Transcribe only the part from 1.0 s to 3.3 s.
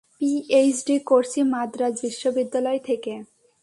করছি মাদ্রাজ বিশ্ববিদ্যালয় থেকে।